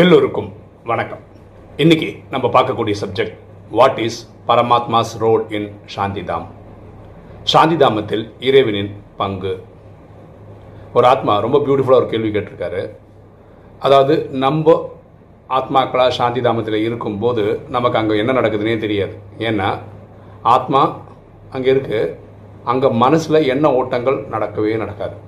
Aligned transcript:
எல்லோருக்கும் 0.00 0.46
வணக்கம். 0.90 1.22
இன்னைக்கு 1.82 2.06
நம்ம 2.32 2.46
பார்க்கக்கூடிய 2.54 2.94
subject 3.00 3.34
what 3.78 3.98
is 4.04 4.16
Paramatma's 4.48 5.10
role 5.22 5.42
in 5.56 5.66
Shantidham 5.94 6.46
சாந்திதாமத்தில் 7.52 8.24
இறைவனின் 8.48 8.88
பங்கு. 9.18 9.52
ஒரு 10.96 11.06
ஆத்மா 11.10 11.34
ரொம்ப 11.44 11.58
பியூட்டிஃபுல்லாக 11.66 12.02
ஒரு 12.02 12.08
கேள்வி 12.12 12.30
கேட்டிருக்காரு. 12.36 12.82
அதாவது 13.86 14.16
நம்ம 14.44 14.76
ஆத்மாக்களாக 15.58 16.14
சாந்திதாமத்தில் 16.20 16.78
இருக்கும்போது 16.86 17.44
நமக்கு 17.76 18.00
அங்கே 18.02 18.16
என்ன 18.22 18.34
நடக்குதுன்னே 18.38 18.78
தெரியாது. 18.86 19.14
ஏன்னா 19.48 19.68
ஆத்மா 20.54 20.82
அங்கே 21.56 21.70
இருக்குது 21.74 22.14
அங்கே 22.74 22.90
மனசில் 23.04 23.48
என்ன 23.56 23.74
ஓட்டங்கள் 23.80 24.18
நடக்கவே 24.36 24.78
நடக்காது. 24.84 25.18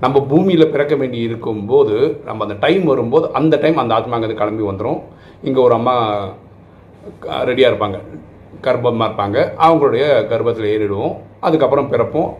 நம்ம 0.00 0.20
பூமியில் 0.20 0.70
பிறக்க 0.70 0.94
வேண்டி 0.94 1.18
இருக்கும்போது 1.18 2.20
நம்ம 2.24 2.42
அந்த 2.42 2.56
டைம் 2.60 2.84
வரும்போது 2.84 3.32
அந்த 3.32 3.56
டைம் 3.56 3.76
அந்த 3.76 3.94
ஆத்மா 3.94 4.18
கிளம்பி 4.18 4.62
வந்துடும் 4.62 5.00
இங்கே 5.42 5.60
ஒரு 5.60 5.74
அம்மா 5.74 6.28
ரெடியாக 7.28 7.70
இருப்பாங்க. 7.72 8.00
கர்ப்பமாக 8.62 9.08
இருப்பாங்க. 9.08 9.52
அவங்களுடைய 9.58 10.26
கர்ப்பத்தில் 10.26 10.70
ஏறிடுவோம். 10.74 11.16
அதுக்கப்புறம் 11.40 11.92
பிறப்போம். 11.92 12.34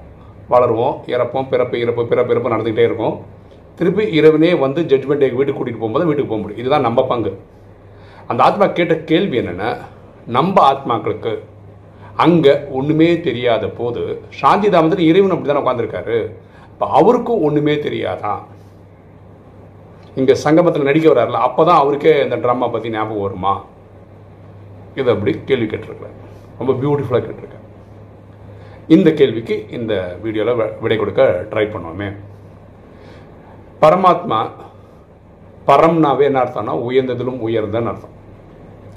வளருவோம். 0.51 0.95
இறப்போம். 1.07 1.49
பிறப்பு 1.49 1.81
இறப்பு 1.81 2.07
பிறப்பு 2.07 2.35
இறப்பு 2.35 2.51
நடந்துக்கிட்டே 2.51 2.85
இருக்கும். 2.85 3.21
திருப்பி 3.75 4.21
இரவுனே 4.21 4.59
வந்து 4.59 4.83
ஜட்மெண்ட் 4.83 5.23
டேக்கு 5.23 5.35
வீட்டுக்கு 5.35 5.65
கூட்டிகிட்டு 5.65 5.83
போகும்போது 5.83 6.07
வீட்டுக்கு 6.07 6.31
போக 6.31 6.41
முடியும். 6.41 6.57
இதுதான் 6.57 6.81
நம்ம 6.81 7.07
பங்கு. 7.07 7.39
அந்த 8.27 8.43
ஆத்மா 8.43 8.67
கேட்ட 8.67 8.97
கேள்வி 8.97 9.39
என்னென்னா 9.39 9.77
நம்ம 10.27 10.73
ஆத்மாக்களுக்கு 10.73 11.39
அங்கே 12.17 12.59
ஒன்றுமே 12.71 13.21
தெரியாத 13.21 13.67
போது 13.67 14.23
சாந்தி 14.29 14.69
தாமத்தில் 14.69 14.99
இறைவன் 14.99 15.31
அப்படி 15.31 15.53
தானே 15.53 15.63
உட்காந்துருக்காரு 15.65 16.31
இப்போ 16.85 16.97
அவருக்கும் 17.01 17.43
ஒன்றுமே 17.47 17.75
தெரியாதான் 17.85 18.41
இங்கே 20.21 20.35
சங்கமத்தில் 20.43 20.87
நடிக்க 20.89 21.07
வர்றாருல 21.11 21.39
அப்போ 21.47 21.63
தான் 21.69 21.79
அவருக்கே 21.83 22.13
இந்த 22.25 22.37
ட்ராமா 22.43 22.67
பற்றி 22.73 22.89
ஞாபகம் 22.95 23.23
வருமா? 23.27 23.53
இதை 24.99 25.09
அப்படி 25.15 25.33
கேள்வி 25.51 25.67
கேட்டிருக்கிறேன் 25.71 26.19
ரொம்ப 26.59 26.73
பியூட்டிஃபுல்லாக 26.81 27.23
கேட்டிருக்கேன் 27.27 27.65
இந்த 28.97 29.11
கேள்விக்கு 29.21 29.57
இந்த 29.79 29.95
வீடியோவில் 30.25 30.75
விடை 30.83 30.99
கொடுக்க 31.03 31.23
ட்ரை 31.53 31.65
பண்ணுவோமே. 31.77 32.09
பரமாத்மா 33.85 34.41
பரம்னாவே 35.71 36.29
என்ன 36.31 36.45
அர்த்தம்னா 36.45 36.77
உயர்ந்ததிலும் 36.91 37.43
உயர்ந்தன்னு 37.49 37.93
அர்த்தம். 37.95 38.15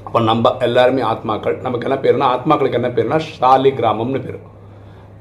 அப்போ 0.05 0.21
நம்ம 0.31 0.55
எல்லாருமே 0.69 1.07
ஆத்மாக்கள் 1.13 1.57
நமக்கு 1.67 1.89
என்ன 1.89 1.99
பேருனா 2.07 2.33
ஆத்மாக்களுக்கு 2.35 2.81
என்ன 2.81 2.91
பேருனா 2.99 3.21
ஷாலி 3.31 3.73
கிராமம்னு 3.81 4.25
பேர். 4.27 4.41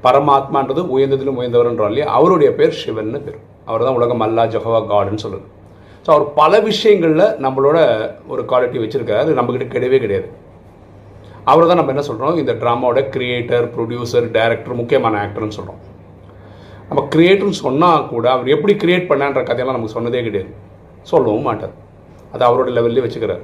பரமாத்மான்றது 0.05 0.81
உயர்ந்ததிலும் 0.95 1.39
உயர்ந்தவர்ன்றோம் 1.41 1.91
இல்லையா? 1.91 2.07
அவருடைய 2.17 2.49
பேர் 2.57 2.79
சிவன்னு 2.81 3.19
பேர். 3.27 3.39
அவர் 3.69 3.85
தான் 3.85 3.97
உலகம் 3.99 4.23
அல்லா 4.25 4.43
ஜஹவா 4.55 4.79
காடுன்னு 4.91 5.23
சொல்லுது 5.25 5.45
ஸோ 6.05 6.09
அவர் 6.15 6.25
பல 6.41 6.59
விஷயங்களில் 6.67 7.25
நம்மளோட 7.45 7.77
ஒரு 8.33 8.41
குவாலிட்டி 8.49 8.77
வச்சுருக்காரு. 8.83 9.23
அது 9.23 9.37
நம்மக்கிட்ட 9.37 9.67
கிடையவே 9.73 9.97
கிடையாது. 10.03 10.27
அவர் 11.51 11.69
தான் 11.69 11.79
நம்ம 11.79 11.93
என்ன 11.93 12.03
சொல்கிறோம் 12.09 12.39
இந்த 12.41 12.53
ட்ராமாவோட 12.61 13.01
கிரியேட்டர் 13.15 13.65
ப்ரொடியூசர் 13.75 14.27
டைரக்டர் 14.37 14.79
முக்கியமான 14.81 15.19
ஆக்டர்னு 15.23 15.57
சொல்கிறோம் 15.57 15.81
நம்ம 16.89 17.01
கிரியேட்டர்னு 17.13 17.59
சொன்னால் 17.65 18.07
கூட 18.13 18.25
அவர் 18.35 18.53
எப்படி 18.55 18.73
கிரியேட் 18.83 19.09
பண்ணான்ற 19.11 19.41
கதையெல்லாம் 19.49 19.77
நமக்கு 19.77 19.97
சொன்னதே 19.97 20.23
கிடையாது. 20.27 20.51
சொல்லவும் 21.11 21.47
மாட்டார். 21.49 21.73
அது 22.33 22.43
அவரோட 22.47 22.69
லெவல்லே 22.77 23.03
வச்சுக்கிறார். 23.05 23.43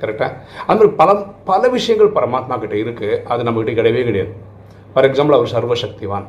கரெக்டாக 0.00 0.30
அது 0.66 0.76
மாதிரி 0.78 0.92
பல 1.00 1.10
பல 1.50 1.68
விஷயங்கள் 1.76 2.16
பரமாத்மா 2.18 2.56
கிட்டே 2.62 2.78
இருக்குது 2.84 3.18
அது 3.32 3.46
நம்மக்கிட்ட 3.46 3.74
கிடையவே 3.80 4.02
கிடையாது. 4.10 4.32
ஃபார் 4.96 5.06
எக்ஸாம்பிள் 5.06 5.36
அவர் 5.36 5.50
சர்வசக்திவான். 5.54 6.26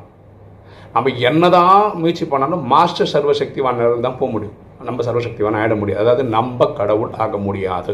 நம்ம 0.93 1.11
என்னதான் 1.27 1.83
முயற்சி 1.99 2.25
பண்ணாலும் 2.31 2.63
மாஸ்டர் 2.71 3.09
சர்வசக்திவான் 3.11 3.77
தான் 4.05 4.17
போக 4.21 4.29
முடியும். 4.33 4.55
நம்ம 4.87 5.03
சர்வசக்திவான் 5.07 5.57
ஆகிட 5.59 5.75
முடியாது. 5.81 6.01
அதாவது 6.03 6.23
நம்ம 6.33 6.65
கடவுள் 6.79 7.13
ஆக 7.25 7.37
முடியாது. 7.45 7.93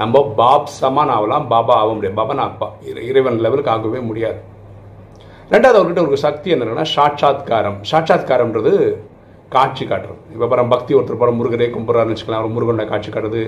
நம்ம 0.00 0.22
பாப் 0.40 0.70
சமான் 0.76 1.12
ஆகலாம் 1.14 1.48
பாபா 1.52 1.74
ஆக 1.82 1.90
முடியாது. 1.96 2.16
பாபா 2.20 2.36
நான் 2.40 2.50
அப்பா 2.52 2.68
இறைவன் 3.08 3.40
லெவலுக்கு 3.46 3.72
ஆகவே 3.74 4.02
முடியாது. 4.10 4.38
ரெண்டாவது 5.52 5.78
அவர்கிட்ட 5.80 6.04
ஒரு 6.08 6.20
சக்தி 6.26 6.54
என்னன்னா 6.56 6.86
சாட்சாத்காரம். 6.94 7.80
சாட்சாத்காரம்ன்றது 7.92 8.74
காட்சி 9.56 9.84
காட்டுறது. 9.90 10.22
இப்போ 10.36 10.46
பரம் 10.54 10.72
பக்தி 10.74 10.94
ஒருத்தர் 11.00 11.20
பரம் 11.24 11.38
முருகரே 11.40 11.68
கும்பிட்றாருன்னு 11.74 12.14
வச்சுக்கலாம் 12.14 12.42
அவர் 12.42 12.56
முருகனை 12.56 12.88
காட்சி 12.92 13.10
காட்டுறது. 13.10 13.42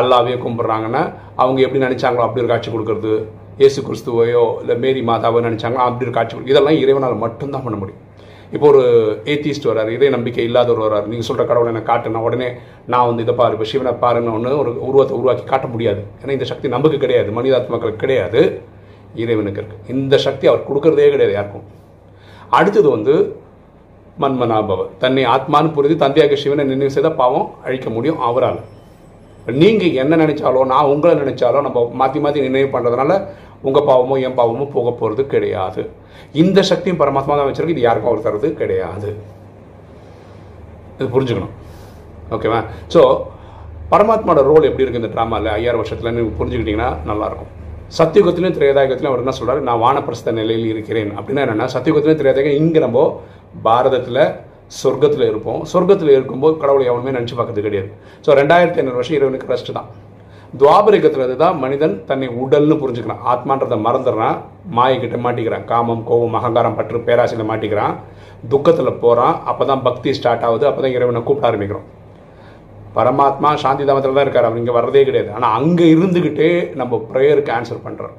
அல்லாவே 0.00 0.36
கும்பிட்றாங்கன்னா 0.44 1.04
அவங்க 1.44 1.60
எப்படி 1.66 1.84
நினச்சாங்களோ 1.86 2.26
அப்படி 2.26 2.44
ஒரு 2.46 2.52
காட்சி 2.52 2.70
கொடுக்கறது. 2.74 3.14
இயேசு 3.60 3.80
கிறிஸ்துவையோ 3.86 4.44
இல்லை 4.62 4.74
மேரி 4.84 5.02
மாதாவோ 5.10 5.40
நினச்சாங்களோ 5.46 5.84
அப்படி 5.88 6.06
ஒரு 6.08 6.14
காட்சி 6.16 6.50
இதெல்லாம் 6.52 6.78
இறைவனால் 6.82 7.22
மட்டும்தான் 7.24 7.64
பண்ண 7.66 7.76
முடியும். 7.82 8.00
இப்போ 8.54 8.66
ஒரு 8.72 8.82
ஏத்திஸ்ட் 9.32 9.68
வராரு 9.70 9.90
இதே 9.96 10.08
நம்பிக்கை 10.14 10.44
இல்லாதவர் 10.48 10.84
வராரு 10.86 11.06
நீங்கள் 11.12 11.28
சொல்கிற 11.28 11.44
கடவுளை 11.50 11.70
எனக்கு 11.72 11.90
காட்டுனா 11.90 12.20
உடனே 12.26 12.48
நான் 12.92 13.06
வந்து 13.10 13.24
இதை 13.26 13.34
பாரு 13.40 13.56
இப்போ 13.56 13.66
சிவனை 13.70 13.92
பாருன்னு 14.02 14.34
ஒன்று 14.36 14.52
ஒரு 14.62 14.72
உருவத்தை 14.88 15.14
உருவாக்கி 15.20 15.44
காட்ட 15.52 15.68
முடியாது. 15.74 16.02
ஏன்னா 16.20 16.34
இந்த 16.36 16.48
சக்தி 16.52 16.74
நமக்கு 16.76 16.98
கிடையாது 17.04 17.30
மனிதாத்மாக்களுக்கு 17.38 18.02
கிடையாது 18.04 18.42
இறைவனுக்கு 19.22 19.60
இருக்குது 19.62 19.94
இந்த 19.94 20.14
சக்தி 20.26 20.44
அவர் 20.52 20.68
கொடுக்கறதே 20.68 21.08
கிடையாது 21.14 21.34
யாருக்கும். 21.38 21.66
அடுத்தது 22.58 22.88
வந்து 22.96 23.14
மன்மனாபவர். 24.22 24.90
தன்னை 25.02 25.22
ஆத்மான்னு 25.34 25.74
புரிந்து 25.76 26.02
தந்தையாக 26.04 26.36
சிவனை 26.42 26.64
நினைவு 26.72 26.94
செய்தால் 26.96 27.20
பாவம் 27.22 27.48
அழிக்க 27.66 27.88
முடியும் 27.96 28.22
அவரால். 28.28 28.60
நீங்கள் 29.62 29.98
என்ன 30.02 30.16
நினைச்சாலோ 30.24 30.60
நான் 30.72 30.90
உங்களை 30.92 31.14
நினைச்சாலோ 31.22 31.60
நம்ம 31.66 31.80
மாற்றி 32.00 32.18
மாற்றி 32.24 32.46
நினைவு 32.48 32.68
பண்ணுறதுனால 32.74 33.12
உங்கள் 33.68 33.86
பாவமோ 33.90 34.16
என் 34.26 34.38
பாவமோ 34.38 34.64
போக 34.76 34.88
போகிறது 35.00 35.22
கிடையாது. 35.34 35.82
இந்த 36.42 36.58
சக்தியும் 36.70 37.00
பரமாத்மா 37.02 37.34
தான் 37.38 37.48
வச்சிருக்கு 37.48 37.76
இது 37.76 37.86
யாருக்கும் 37.86 38.10
அவர் 38.12 38.26
தர்றது 38.26 38.48
கிடையாது. 38.62 39.10
இது 40.96 41.08
புரிஞ்சுக்கணும். 41.14 41.54
ஓகேவா 42.36 42.60
ஸோ 42.94 43.00
பரமாத்மாவோட 43.92 44.42
ரோல் 44.50 44.68
எப்படி 44.68 44.84
இருக்குது 44.84 45.02
இந்த 45.02 45.12
ட்ராமாவில் 45.14 45.50
ஐயாயிரம் 45.56 45.82
வருஷத்தில் 45.82 46.14
நீங்கள் 46.16 46.38
புரிஞ்சுக்கிட்டிங்கன்னா 46.38 46.90
நல்லாயிருக்கும். 47.10 47.50
சத்தியுகத்திலையும் 47.98 48.56
திரேதாயுகத்திலையும் 48.58 49.12
அவர் 49.12 49.22
என்ன 49.24 49.34
சொல்கிறார் 49.38 49.68
நான் 49.68 49.82
வானப்பிரஸ்த 49.84 50.32
நிலையில் 50.40 50.70
இருக்கிறேன். 50.72 51.10
அப்படின்னா 51.18 51.42
என்னென்னா 51.44 51.66
சத்தியுகத்திலையும் 51.74 52.20
திரேதாயுகம் 52.22 52.60
இங்கே 52.62 52.80
நம்ம 52.86 53.02
பாரதத்தில் 53.66 54.22
சொர்க்கத்தில் 54.80 55.28
இருப்போம். 55.30 55.60
சொர்க்கத்தில் 55.72 56.14
இருக்கும்போது 56.16 56.54
கடவுளை 56.62 56.84
எவனுமே 56.92 57.12
நினச்சி 57.16 57.36
பார்க்கறது 57.38 57.66
கிடையாது 57.66 57.90
ஸோ 58.24 58.36
ரெண்டாயிரத்தி 58.40 58.80
ஐநூறு 58.82 58.98
வருஷம் 59.00 59.16
இறைவனுக்கு 59.18 59.50
ரெஸ்ட் 59.52 59.76
தான். 59.78 59.88
துவாபரிகத்தில் 60.60 61.40
தான் 61.42 61.56
மனிதன் 61.62 61.94
தன்னை 62.08 62.26
உடல்னு 62.42 62.74
புரிஞ்சுக்கிறான். 62.82 63.22
ஆத்மான்றதை 63.32 63.76
மறந்துடுறான். 63.86 64.36
மாயக்கிட்ட 64.76 65.16
மாட்டிக்கிறான். 65.24 65.64
காமம் 65.70 66.02
கோபம் 66.10 66.36
அகங்காரம் 66.40 66.76
பற்று 66.78 66.98
பேராசையில் 67.08 67.48
மாட்டிக்கிறான். 67.50 67.94
துக்கத்தில் 68.52 68.98
போகிறான் 69.04 69.36
அப்போ 69.50 69.64
தான் 69.70 69.82
பக்தி 69.88 70.12
ஸ்டார்ட் 70.18 70.44
ஆகுது. 70.48 70.64
அப்போ 70.70 70.82
தான் 70.84 70.94
இறைவனை 70.96 71.22
கூப்பிட 71.28 71.48
ஆரம்பிக்கிறோம். 71.50 71.86
பரமாத்மா 72.98 73.50
சாந்தி 73.62 73.84
தாமத்தில் 73.88 74.18
தான் 74.18 74.26
இருக்கார். 74.26 74.48
அவர் 74.48 74.60
இங்கே 74.62 74.74
வர்றதே 74.78 75.02
கிடையாது. 75.08 75.30
ஆனால் 75.36 75.54
அங்கே 75.58 75.86
இருந்துக்கிட்டே 75.94 76.50
நம்ம 76.80 77.02
ப்ரேயருக்கு 77.10 77.54
ஆன்சர் 77.58 77.84
பண்ணுறோம் 77.86 78.16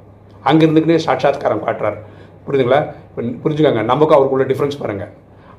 அங்கே 0.50 0.64
இருந்துக்கிட்டே 0.66 1.00
சாட்சாத்காரம் 1.08 1.64
காட்டுறாரு. 1.68 2.00
புரியுதுங்களா 2.48 2.82
இப்போ 3.10 3.22
புரிஞ்சுக்கோங்க. 3.44 3.84
நமக்கு 3.94 4.16
அவருக்குள்ள 4.18 4.48
டிஃப்ரென்ஸ் 4.52 4.82
பாருங்கள் 4.82 5.14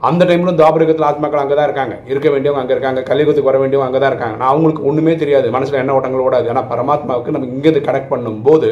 அந்த 0.08 0.22
டைமில் 0.28 0.58
தாபரகத்தில் 0.60 1.06
ஆத்மாக்கள் 1.08 1.42
அங்கே 1.42 1.56
தான் 1.58 1.68
இருக்காங்க. 1.68 1.94
இருக்க 2.12 2.28
வேண்டியவங்க 2.32 2.62
அங்கே 2.62 2.74
இருக்காங்க. 2.76 3.00
கலியுகத்துக்கு 3.10 3.50
வர 3.50 3.58
வேண்டியவங்க 3.62 3.88
அங்கே 3.90 4.00
தான் 4.02 4.12
இருக்காங்க. 4.12 4.36
நான் 4.40 4.52
அவங்களுக்கு 4.52 4.82
ஒன்றுமே 4.88 5.14
தெரியாது. 5.22 5.46
மனசில் 5.56 5.80
என்ன 5.82 5.94
ஓட்டங்கள் 5.98 6.24
ஓடாது. 6.26 6.48
ஆனால் 6.52 6.68
பரமாத்மாவுக்கு 6.72 7.34
நம்ம 7.34 7.48
இங்கேருந்து 7.52 7.86
கனெக்ட் 7.88 8.12
பண்ணும்போது 8.14 8.70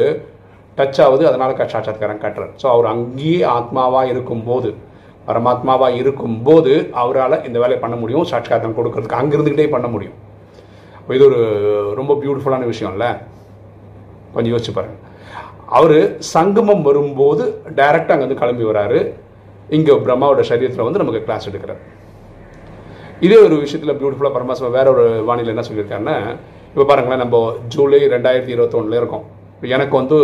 டச் 0.77 1.01
ஆகுது. 1.05 1.23
அதனால் 1.29 1.55
சாட்சாத்காரம் 1.73 2.21
காட்டுறாரு. 2.25 2.53
ஸோ 2.61 2.67
அவர் 2.73 2.87
அங்கேயே 2.93 3.41
ஆத்மாவாக 3.57 4.11
இருக்கும்போது 4.13 4.71
பரமாத்மாவாக 5.29 5.99
இருக்கும்போது 6.01 6.73
அவரால் 7.01 7.43
இந்த 7.47 7.57
வேலையை 7.63 7.79
பண்ண 7.83 7.95
முடியும். 8.01 8.27
சாட்சாத்காரம் 8.31 8.77
கொடுக்கறதுக்கு 8.79 9.19
அங்கே 9.21 9.35
இருந்துக்கிட்டே 9.37 9.69
பண்ண 9.75 9.87
முடியும். 9.95 10.17
இது 11.15 11.23
ஒரு 11.29 11.39
ரொம்ப 11.99 12.13
பியூட்டிஃபுல்லான 12.21 12.65
விஷயம் 12.73 12.93
இல்லை 12.95 13.09
கொஞ்சம் 14.35 14.53
யோசிச்சு 14.53 14.73
பாருங்கள் 14.77 15.03
அவர் 15.77 15.99
சங்கமம் 16.35 16.83
வரும்போது 16.87 17.43
டைரெக்டாக 17.77 18.13
அங்கேருந்து 18.15 18.41
கிளம்பி 18.41 18.65
வராரு. 18.71 18.99
இங்கே 19.77 19.93
பிரம்மாவோட 20.05 20.41
சரீரத்தில் 20.49 20.87
வந்து 20.87 21.01
நமக்கு 21.03 21.21
கிளாஸ் 21.27 21.47
எடுக்கிறார். 21.51 21.81
இதே 23.25 23.37
ஒரு 23.45 23.55
விஷயத்தில் 23.63 23.97
பியூட்டிஃபுல்லாக 23.99 24.33
பரமாத்மா 24.37 24.69
வேற 24.77 24.87
ஒரு 24.95 25.05
வானிலை 25.29 25.51
என்ன 25.53 25.63
சொல்லியிருக்காருன்னா 25.67 26.17
இப்போ 26.71 26.85
பாருங்களேன் 26.89 27.21
நம்ம 27.23 27.37
ஜூலை 27.73 27.99
ரெண்டாயிரத்தி 28.15 28.53
இருபத்தொன்னில் 28.55 28.99
இருக்கோம். 29.01 29.25
இப்போ 29.55 29.67
எனக்கு 29.75 29.95
வந்து 30.01 30.17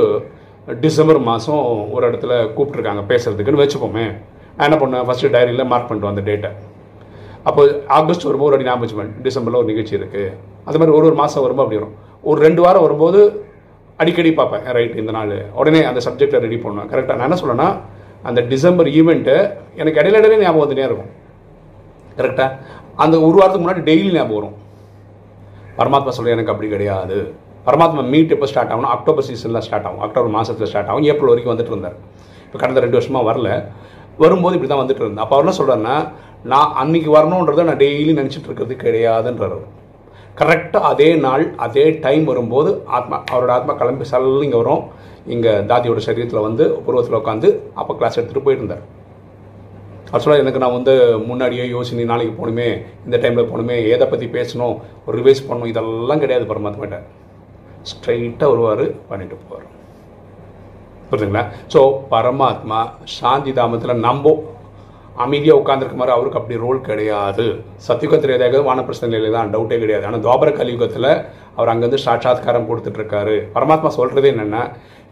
டிசம்பர் 0.84 1.20
மாதம் 1.30 1.64
ஒரு 1.96 2.04
இடத்துல 2.10 2.34
கூப்பிட்ருக்காங்க 2.56 3.04
பேசுகிறதுக்குன்னு 3.12 3.64
வச்சுப்போமே 3.64 4.06
நான் 4.56 4.68
என்ன 4.68 4.78
பண்ணேன்? 4.82 5.06
ஃபஸ்ட்டு 5.08 5.32
டைரியில் 5.36 5.70
மார்க் 5.72 5.88
பண்ணிட்டு 5.90 6.10
வந்த 6.10 6.24
டேட்டை 6.30 6.52
அப்போ 7.50 7.62
ஆகஸ்ட் 7.98 8.26
வரும்போது 8.28 8.50
ஒரு 8.50 8.58
அடி 8.58 8.68
ஞாபகம் 8.68 8.84
வச்சுப்பேன் 8.84 9.14
டிசம்பரில் 9.28 9.60
ஒரு 9.62 9.70
நிகழ்ச்சி 9.72 9.94
இருக்குது 10.00 10.26
அது 10.68 10.80
மாதிரி 10.80 10.94
ஒரு 10.98 11.06
ஒரு 11.10 11.18
மாதம் 11.22 11.44
வரும்போது 11.46 11.66
அப்படி 11.66 11.80
வரும். 11.80 11.96
ஒரு 12.30 12.40
ரெண்டு 12.48 12.62
வாரம் 12.66 12.84
வரும்போது 12.86 13.20
அடிக்கடி 14.02 14.32
பார்ப்பேன் 14.40 14.66
ரைட் 14.78 14.96
இந்த 15.02 15.12
நாள். 15.18 15.34
உடனே 15.62 15.82
அந்த 15.90 16.00
சப்ஜெக்டை 16.08 16.40
ரெடி 16.46 16.58
பண்ணுவேன். 16.66 16.90
கரெக்டாக 16.92 17.18
நான் 17.20 17.28
என்ன 17.30 17.40
சொல்லேன்னா 17.42 17.70
அந்த 18.30 18.40
டிசம்பர் 18.54 18.90
ஈவெண்ட்டு 19.00 19.36
எனக்கு 19.80 20.00
இடையில 20.02 20.20
இடையில 20.22 20.42
ஞாபகம் 20.44 20.64
வந்துட்டே 20.64 20.88
இருக்கும். 20.90 21.12
கரெக்டாக 22.18 22.50
அந்த 23.04 23.16
ஒரு 23.28 23.36
வாரத்துக்கு 23.40 23.66
முன்னாடி 23.66 23.84
டெய்லி 23.90 24.12
ஞாபகம் 24.18 24.38
வரும். 24.40 24.58
பரமாத்மா 25.80 26.14
சொல்ல 26.18 26.36
எனக்கு 26.36 26.54
அப்படி 26.54 26.70
கிடையாது. 26.74 27.18
பரமாத்மா 27.68 28.04
மீட் 28.14 28.34
எப்போ 28.36 28.48
ஸ்டார்ட் 28.52 28.72
ஆகும் 28.74 28.92
அக்டோபர் 28.96 29.26
சீசனில் 29.30 29.64
ஸ்டார்ட் 29.68 29.88
ஆகும். 29.88 30.04
அக்டோபர் 30.08 30.36
மாதத்தில் 30.38 30.70
ஸ்டார்ட் 30.72 30.90
ஆகும். 30.92 31.06
ஏப்ரல் 31.12 31.32
வரைக்கும் 31.32 31.54
வந்துட்டு 31.54 31.74
இருந்தார். 31.74 31.98
இப்போ 32.46 32.60
கடந்த 32.64 32.82
ரெண்டு 32.86 32.98
வருஷமாக 33.00 33.26
வரல. 33.30 33.50
வரும்போது 34.24 34.56
இப்படி 34.58 34.70
தான் 34.72 34.84
வந்துட்டு 34.84 35.04
இருந்தேன் 35.04 35.24
அப்போ 35.26 35.36
அவர் 35.36 35.46
என்ன 35.46 35.54
சொல்கிறாருன்னா 35.60 35.96
நான் 36.52 36.74
அன்னைக்கு 36.82 37.10
வரணுன்றதை 37.18 37.64
நான் 37.70 37.82
டெய்லி 37.84 38.14
நினச்சிட்டு 38.20 38.48
இருக்கிறது 38.50 38.76
கிடையாதுன்றார் 38.84 39.58
கரெக்டாக 40.40 40.90
அதே 40.92 41.10
நாள் 41.26 41.44
அதே 41.66 41.86
டைம் 42.04 42.26
வரும்போது 42.32 42.70
ஆத்மா 42.98 43.18
அவரோட 43.32 43.52
ஆத்மா 43.58 43.74
கிளம்பி 43.82 44.06
சல்ல 44.12 44.44
இங்கே 44.48 44.60
வரும். 44.62 44.84
இங்கே 45.34 45.54
தாதியோட 45.70 46.02
சரீரத்தில் 46.06 46.46
வந்து 46.48 46.66
பூர்வத்தில் 46.86 47.18
உட்காந்து 47.20 47.50
அப்போ 47.80 47.92
கிளாஸ் 48.00 48.18
எடுத்துகிட்டு 48.18 48.46
போயிருந்தார். 48.48 48.84
ஆக்சுவலாக 50.14 50.44
எனக்கு 50.44 50.62
நான் 50.64 50.78
வந்து 50.78 50.94
முன்னாடியே 51.28 51.66
யோசினி 51.76 52.06
நாளைக்கு 52.12 52.34
போகணுமே 52.40 52.70
இந்த 53.06 53.18
டைமில் 53.24 53.50
போகணுமே 53.52 53.76
எதை 53.96 54.06
பற்றி 54.14 54.28
பேசணும் 54.38 54.74
ஒரு 55.06 55.14
ரிவைஸ் 55.20 55.46
பண்ணணும் 55.50 55.72
இதெல்லாம் 55.74 56.24
கிடையாது 56.24 56.48
பரமாத்மாட்ட 56.52 57.00
ஸ்ட்ரைட்டாக 57.92 58.50
வருவார் 58.54 58.86
பண்ணிட்டு 59.10 59.38
போவார். 59.44 59.68
புரியுதுங்களா 61.10 61.44
ஸோ 61.74 61.80
பரமாத்மா 62.12 62.80
சாந்தி 63.18 63.54
தாமத்தில் 63.60 64.04
நம்போ 64.08 64.34
அமைதியாக 65.26 65.62
உட்காந்துருக்க 65.62 65.98
மாதிரி 66.00 66.16
அவருக்கு 66.16 66.40
அப்படி 66.40 66.58
ரோல் 66.64 66.80
கிடையாது. 66.90 67.46
சத்தியுகத்தில் 67.88 68.36
ஏதாவது 68.38 68.62
வான 68.70 68.84
பிரச்சனையில் 68.88 69.36
தான் 69.36 69.52
டவுட்டே 69.54 69.78
கிடையாது. 69.82 70.06
ஆனால் 70.10 70.24
துவாபர 70.26 70.50
கலியுகத்தில் 70.60 71.10
அவர் 71.58 71.72
அங்கேருந்து 71.74 72.06
சாட்சாத்காரம் 72.08 72.68
கொடுத்துட்ருக்காரு. 72.70 73.36
பரமாத்மா 73.56 73.92
சொல்கிறது 74.00 74.30
என்னென்னா 74.34 74.62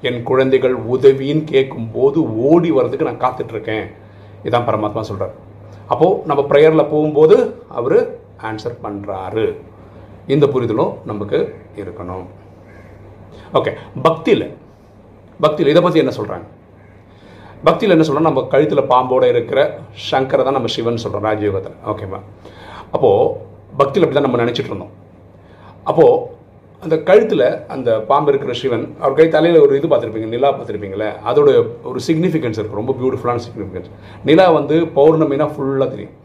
என் 0.09 0.21
குழந்தைகள் 0.29 0.75
உதவின்னு 0.93 1.43
கேட்கும்போது 1.53 2.19
ஓடி 2.49 2.69
வர்றதுக்கு 2.77 3.09
நான் 3.09 3.23
காத்துட்ருக்கேன். 3.25 3.87
இதான் 4.47 4.67
பரமாத்மா 4.69 5.03
சொல்கிறார் 5.09 5.35
அப்போது 5.93 6.21
நம்ம 6.31 6.41
ப்ரேயரில் 6.51 6.89
போகும்போது 6.93 7.37
அவர் 7.79 7.97
ஆன்சர் 8.49 8.81
பண்ணுறாரு 8.85 9.47
இந்த 10.33 10.45
புரிதலும் 10.53 10.93
நமக்கு 11.09 11.39
இருக்கணும். 11.81 12.25
ஓகே 13.59 13.71
பக்தியில். 14.07 14.47
பக்தியில் 15.45 15.71
இதை 15.73 15.81
பற்றி 15.83 16.01
என்ன 16.03 16.13
சொல்கிறாங்க 16.19 16.47
பக்தியில் 17.67 17.93
என்ன 17.95 18.05
சொல்கிறோம் 18.07 18.29
நம்ம 18.29 18.41
கழுத்தில் 18.51 18.89
பாம்போடு 18.91 19.29
இருக்கிற 19.33 19.59
சங்கரை 20.09 20.43
தான் 20.47 20.57
நம்ம 20.57 20.69
சிவன் 20.75 21.03
சொல்கிறோம் 21.03 21.25
ராஜயோகத்தில். 21.29 21.77
ஓகேவா 21.91 22.19
அப்போது 22.95 23.25
பக்தியில் 23.79 24.05
அப்படி 24.05 24.17
தான் 24.17 24.27
நம்ம 24.27 24.39
நினச்சிட்டு 24.43 24.71
இருந்தோம். 24.71 24.93
அப்போது 25.89 26.37
அந்த 26.85 26.95
கழுத்தில் 27.09 27.45
அந்த 27.75 27.89
பாம்பு 28.09 28.29
இருக்கிற 28.31 28.53
சிவன் 28.61 28.85
அவர் 29.01 29.17
கை 29.19 29.27
தலையில் 29.35 29.63
ஒரு 29.65 29.73
இது 29.79 29.87
பார்த்துருப்பீங்க 29.91 30.29
நிலா 30.35 30.49
பார்த்துருப்பீங்களே 30.57 31.09
அதோட 31.29 31.49
ஒரு 31.89 31.99
சிக்னிஃபிகன்ஸ் 32.07 32.59
இருக்குது 32.59 32.79
ரொம்ப 32.81 32.93
பியூட்டிஃபுல்லான 32.99 33.43
சிக்னிஃபிகன்ஸ் 33.47 33.89
நிலா 34.29 34.45
வந்து 34.59 34.75
பௌர்ணமினா 34.97 35.47
ஃபுல்லாக 35.55 35.89
தெரியும். 35.95 36.15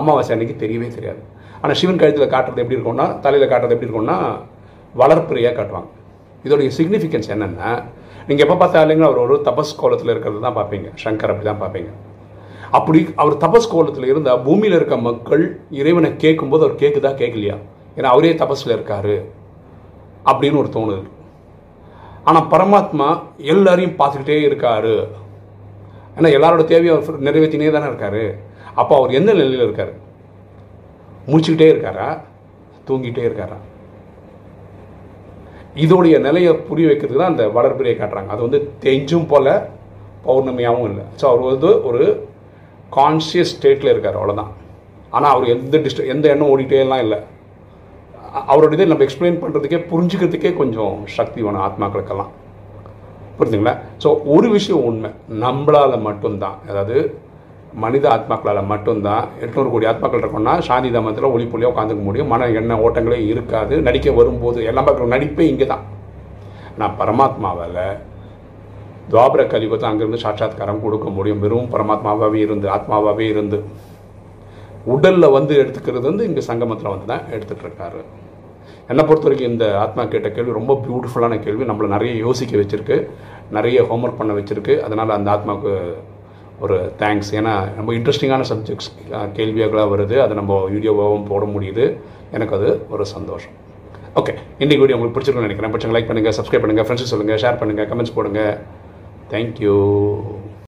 அமாவாசை 0.00 0.32
அன்னைக்கு 0.36 0.56
தெரியவே 0.64 0.88
தெரியாது. 0.98 1.20
ஆனால் 1.62 1.78
சிவன் 1.80 2.00
கழுத்தில் 2.02 2.32
காட்டுறது 2.34 2.62
எப்படி 2.62 2.78
இருக்கும்னா 2.78 3.08
தலையில் 3.26 3.50
காட்டுறது 3.52 3.74
எப்படி 3.76 3.88
இருக்கும்னா 3.88 4.18
வளர்ப்புறையாக 5.00 5.54
காட்டுவாங்க. 5.58 5.90
இதோடைய 6.46 6.70
சிக்னிஃபிகன்ஸ் 6.78 7.30
என்னென்னா 7.34 7.70
நீங்கள் 8.28 8.44
எப்போ 8.46 8.56
பார்த்தாலுங்க 8.62 9.04
அவர் 9.08 9.24
ஒரு 9.26 9.36
தபஸ் 9.48 9.78
கோலத்தில் 9.80 10.12
இருக்கிறது 10.14 10.40
தான் 10.46 10.58
பார்ப்பீங்க. 10.58 10.88
சங்கர் 11.04 11.32
அப்படி 11.32 11.46
தான் 11.50 11.62
பார்ப்பீங்க. 11.62 11.90
அப்படி 12.78 12.98
அவர் 13.22 13.34
தபஸ் 13.44 13.72
கோலத்தில் 13.72 14.10
இருந்தால் 14.10 14.42
பூமியில் 14.44 14.76
இருக்க 14.78 14.96
மக்கள் 15.08 15.42
இறைவனை 15.80 16.10
கேட்கும்போது 16.24 16.64
அவர் 16.66 16.80
கேட்குதா 16.82 17.10
கேட்கலையா? 17.22 17.56
ஏன்னா 17.96 18.10
அவரே 18.14 18.34
தபஸில் 18.42 18.76
இருக்காரு 18.76 19.16
அப்படின்னு 20.30 20.60
ஒரு 20.62 20.70
தோணுது. 20.76 21.02
ஆனால் 22.28 22.48
பரமாத்மா 22.52 23.08
எல்லாரையும் 23.54 23.98
பார்த்துக்கிட்டே 24.00 24.38
இருக்காரு. 24.48 24.94
ஏன்னா 26.16 26.30
எல்லாரோட 26.36 26.64
தேவையை 26.72 26.92
அவர் 26.96 27.26
நிறைவேற்றினே 27.28 27.72
தானே 27.76 27.90
இருக்காரு. 27.90 28.24
அப்போ 28.80 28.92
அவர் 28.98 29.16
எந்த 29.18 29.30
நிலையில் 29.32 29.66
இருக்கார்? 29.66 29.92
முடிச்சுக்கிட்டே 31.30 31.68
இருக்காரா? 31.72 32.08
தூங்கிட்டே 32.88 33.24
இருக்காரா? 33.28 33.58
இதோடைய 35.84 36.16
நிலையை 36.26 36.50
புரிய 36.68 36.86
வைக்கிறதுக்கு 36.88 37.22
தான் 37.22 37.34
அந்த 37.34 37.44
வளர்பிறையை 37.56 37.94
காட்டுறாங்க. 37.98 38.30
அது 38.34 38.40
வந்து 38.46 38.58
தெஞ்சும் 38.84 39.30
போல 39.32 39.46
பௌர்ணமியாகவும் 40.26 40.88
இல்லை. 40.90 41.04
ஸோ 41.20 41.24
அவர் 41.30 41.44
வந்து 41.52 41.70
ஒரு 41.90 42.02
கான்சியஸ் 42.96 43.52
ஸ்டேட்டில் 43.54 43.92
இருக்கார் 43.92 44.18
அவ்வளோதான் 44.20 44.50
ஆனால் 45.16 45.32
அவர் 45.34 45.52
எந்த 45.54 45.78
டிஸ்ட 45.84 46.04
எந்த 46.14 46.26
எண்ணம் 46.34 46.50
ஓடிட்டேலாம் 46.52 47.02
இல்லை. 47.06 47.18
அவரோட 48.52 48.70
இதை 48.76 48.86
நம்ம 48.90 49.04
எக்ஸ்பிளைன் 49.06 49.40
பண்ணுறதுக்கே 49.42 49.80
புரிஞ்சுக்கிறதுக்கே 49.90 50.52
கொஞ்சம் 50.60 50.94
சக்தி 51.16 51.40
வேணும் 51.46 51.64
ஆத்மாக்களுக்கெல்லாம். 51.66 52.30
புரிஞ்சுங்களா 53.38 53.74
ஸோ 54.02 54.08
ஒரு 54.34 54.48
விஷயம் 54.56 54.84
உண்மை. 54.90 55.10
நம்மளால் 55.44 56.04
மட்டும்தான். 56.08 56.56
அதாவது 56.70 56.96
மனித 57.82 58.04
ஆத்மாக்களால் 58.14 58.70
மட்டும்தான் 58.70 59.24
எட்நூறு 59.44 59.68
கோடி 59.72 59.86
ஆத்மாக்கள் 59.90 60.22
இருக்கோம்னா 60.22 60.54
சாந்தி 60.68 60.88
தாமத்தில் 60.94 61.32
ஒளிப்புள்ளியாக 61.34 61.72
உட்காந்துக்க 61.72 62.02
முடியும். 62.08 62.30
மன 62.32 62.48
எண்ண 62.60 62.72
ஓட்டங்களே 62.84 63.18
இருக்காது. 63.32 63.74
நடிக்க 63.86 64.10
வரும்போது 64.18 64.58
எல்லாம் 64.70 64.86
பார்க்குற 64.86 65.08
நடிப்பே 65.14 65.46
இங்கே 65.52 65.68
தான் 65.72 65.84
நான் 66.80 66.96
பரமாத்மாவால் 67.00 67.80
துவாபர 69.12 69.42
கலியுகத்தை 69.52 69.86
அங்கேருந்து 69.90 70.24
சாட்சாத்காரம் 70.24 70.82
கொடுக்க 70.84 71.08
முடியும். 71.16 71.40
வெறும் 71.44 71.72
பரமாத்மாவாகவே 71.74 72.40
இருந்து 72.46 72.68
ஆத்மாவாகவே 72.76 73.24
இருந்து. 73.32 73.60
உடலில் 74.94 75.34
வந்து 75.38 75.54
எடுத்துக்கிறது 75.62 76.06
வந்து 76.10 76.26
இங்கே 76.28 76.44
சங்கமத்தில் 76.50 76.92
வந்து 76.92 77.06
தான் 77.12 77.26
எடுத்துகிட்டு 77.34 77.66
இருக்காரு. 77.66 78.00
என்னை 78.90 79.02
பொறுத்த 79.08 79.26
வரைக்கும் 79.26 79.52
இந்த 79.52 79.66
ஆத்மா 79.82 80.02
கேட்ட 80.12 80.28
கேள்வி 80.28 80.58
ரொம்ப 80.60 80.72
பியூட்டிஃபுல்லான 80.86 81.36
கேள்வி. 81.44 81.64
நம்மளை 81.70 81.88
நிறைய 81.96 82.12
யோசிக்க 82.26 82.56
வச்சுருக்கு. 82.60 82.96
நிறைய 83.56 83.80
ஹோம்ஒர்க் 83.90 84.20
பண்ண 84.20 84.32
வச்சுருக்கு. 84.38 84.76
அதனால் 84.86 85.16
அந்த 85.18 85.30
ஆத்மாவுக்கு 85.34 85.72
ஒரு 86.64 86.76
தேங்க்ஸ் 87.02 87.30
ஏன்னா 87.38 87.52
ரொம்ப 87.78 87.90
இன்ட்ரெஸ்டிங்கான 87.98 88.44
சப்ஜெக்ட்ஸ் 88.50 88.90
கேள்வியாக 89.38 89.86
வருது. 89.94 90.16
அதை 90.24 90.34
நம்ம 90.40 90.58
வீடியோவாகவும் 90.74 91.26
போட 91.32 91.44
முடியுது. 91.54 91.86
எனக்கு 92.36 92.54
அது 92.58 92.68
ஒரு 92.94 93.06
சந்தோஷம். 93.14 93.56
ஓகே 94.20 94.32
இன்றைக்கி 94.62 94.82
வீடியோ 94.82 94.96
உங்களுக்கு 94.98 95.16
பிடிச்சிருக்குன்னு 95.16 95.48
நினைக்கிறேன். 95.48 95.72
பிடிச்சவங்க 95.74 95.96
லைக் 95.96 96.10
பண்ணுங்கள் 96.10 96.36
சப்ஸ்கிரைப் 96.38 96.64
பண்ணுங்கள் 96.64 96.86
ஃப்ரெண்ட்ஸ் 96.88 97.12
சொல்லுங்கள் 97.12 97.42
ஷேர் 97.44 97.60
பண்ணுங்கள் 97.60 97.88
கமெண்ட்ஸ் 97.92 98.16
போடுங்க. 98.18 98.40
தேங்க்யூ 99.32 99.76